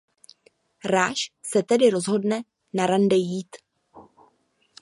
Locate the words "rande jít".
2.87-3.55